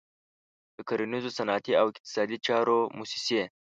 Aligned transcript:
د 0.75 0.77
کرنیزو، 0.89 1.35
صنعتي 1.37 1.73
او 1.81 1.85
اقتصادي 1.91 2.37
چارو 2.47 2.77
موسسې. 2.97 3.41